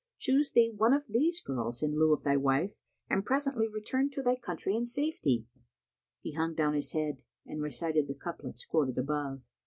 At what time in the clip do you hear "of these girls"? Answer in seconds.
0.95-1.83